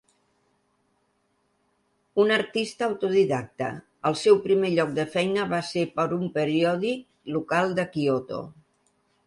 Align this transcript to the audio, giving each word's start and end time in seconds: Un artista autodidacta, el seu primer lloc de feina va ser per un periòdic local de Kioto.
Un 2.23 2.33
artista 2.37 2.87
autodidacta, 2.87 3.69
el 4.11 4.17
seu 4.23 4.41
primer 4.47 4.73
lloc 4.79 4.97
de 4.97 5.07
feina 5.19 5.45
va 5.55 5.63
ser 5.71 5.87
per 6.01 6.09
un 6.21 6.27
periòdic 6.41 7.33
local 7.37 7.77
de 7.81 7.89
Kioto. 7.97 8.45